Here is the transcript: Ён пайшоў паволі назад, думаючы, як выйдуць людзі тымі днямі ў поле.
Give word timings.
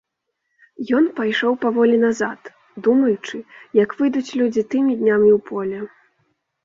Ён 0.99 1.03
пайшоў 1.19 1.53
паволі 1.65 1.99
назад, 2.05 2.41
думаючы, 2.87 3.37
як 3.83 3.89
выйдуць 4.03 4.35
людзі 4.43 4.67
тымі 4.73 4.93
днямі 5.03 5.29
ў 5.37 5.43
поле. 5.51 5.79